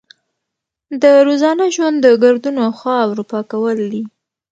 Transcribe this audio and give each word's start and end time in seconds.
د 1.01 1.03
روزانه 1.27 1.65
ژوند 1.75 1.97
د 2.01 2.07
ګردونو 2.23 2.59
او 2.67 2.71
خاورو 2.81 3.23
پاکول 3.31 3.79
دي. 3.91 4.03